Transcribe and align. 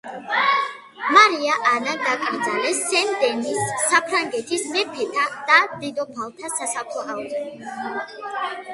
მარია 1.15 1.57
ანა 1.71 1.93
დაკრძალეს 2.05 2.81
სენ-დენის 2.87 3.69
საფრანგეთის 3.93 4.67
მეფეთა 4.73 5.29
და 5.53 5.63
დედოფალთა 5.85 6.55
სასაფლაოზე. 6.59 7.49